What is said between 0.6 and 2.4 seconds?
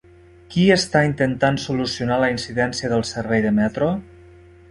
està intentant solucionar la